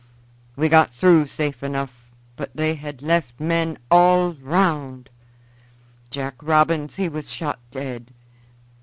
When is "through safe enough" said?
0.91-2.07